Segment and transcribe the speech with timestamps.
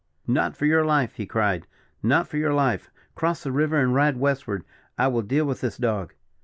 [0.25, 1.67] "Not for your life!" he cried
[2.01, 2.89] "not for your life!
[3.13, 4.63] Cross the river, and ride westward.
[4.97, 6.15] I will deal with this dog."